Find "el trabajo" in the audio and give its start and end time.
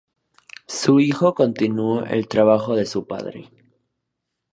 2.05-2.75